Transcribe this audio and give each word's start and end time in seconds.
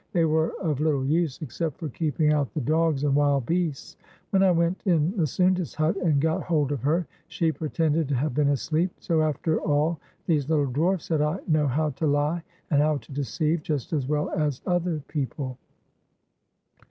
They 0.13 0.25
were 0.25 0.53
of 0.59 0.79
little 0.79 1.05
use 1.05 1.39
except 1.43 1.77
for 1.77 1.87
keeping 1.87 2.33
out 2.33 2.51
the 2.55 2.59
dogs 2.61 3.03
and 3.03 3.13
wild 3.13 3.45
beasts. 3.45 3.97
When 4.31 4.41
I 4.41 4.49
went 4.49 4.81
in 4.85 5.13
Misounda's 5.15 5.75
hut 5.75 5.95
and 5.97 6.19
got 6.19 6.41
hold 6.41 6.71
of 6.71 6.81
her, 6.81 7.05
she 7.27 7.51
pretended 7.51 8.07
to 8.09 8.15
have 8.15 8.33
been 8.33 8.47
asleep. 8.49 8.89
"So, 8.99 9.21
after 9.21 9.61
all, 9.61 9.99
these 10.25 10.49
little 10.49 10.65
dwarfs," 10.65 11.05
said 11.05 11.21
I, 11.21 11.41
"know 11.47 11.67
how 11.67 11.91
to 11.91 12.07
he 12.07 12.41
and 12.71 12.81
how 12.81 12.97
to 12.97 13.11
deceive 13.11 13.61
just 13.61 13.93
as 13.93 14.07
well 14.07 14.31
as 14.31 14.63
other 14.65 15.03
people." 15.07 15.59